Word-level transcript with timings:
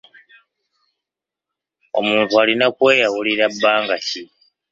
Omuntu 1.99 2.33
alina 2.41 2.63
okweyawulira 2.71 3.45
bbanga 3.53 3.97
ki? 4.07 4.23